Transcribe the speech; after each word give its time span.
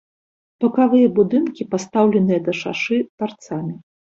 Бакавыя 0.63 1.11
будынкі 1.19 1.67
пастаўленыя 1.75 2.39
да 2.49 2.59
шашы 2.63 2.97
тарцамі. 3.21 3.73